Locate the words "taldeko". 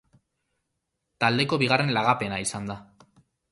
1.25-1.61